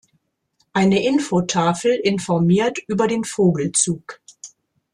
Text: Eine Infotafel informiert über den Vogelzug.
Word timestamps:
Eine 0.73 1.05
Infotafel 1.05 1.91
informiert 1.93 2.79
über 2.87 3.05
den 3.07 3.23
Vogelzug. 3.23 4.19